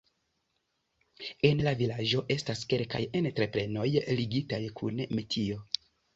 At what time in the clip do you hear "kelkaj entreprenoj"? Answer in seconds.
2.73-3.87